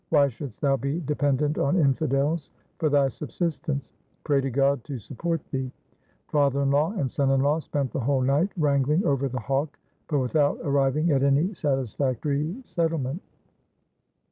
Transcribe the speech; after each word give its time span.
Why 0.09 0.29
shouldst 0.29 0.61
thou 0.61 0.77
be 0.77 0.99
dependent 1.01 1.59
on 1.59 1.77
infidels 1.77 2.49
for 2.79 2.89
thy 2.89 3.07
subsistence? 3.09 3.93
Pray 4.23 4.41
to 4.41 4.49
God 4.49 4.83
to 4.85 4.97
support 4.97 5.45
thee.' 5.51 5.71
Father 6.29 6.63
in 6.63 6.71
law 6.71 6.91
and 6.93 7.11
son 7.11 7.29
in 7.29 7.41
law 7.43 7.59
spent 7.59 7.91
the 7.91 7.99
whole 7.99 8.21
night 8.21 8.49
wrangling 8.57 9.05
over 9.05 9.29
the 9.29 9.39
hawk, 9.39 9.77
but 10.09 10.17
without 10.17 10.57
arriving 10.63 11.11
at 11.11 11.21
any 11.21 11.53
satisfactory 11.53 12.55
settlement. 12.63 13.21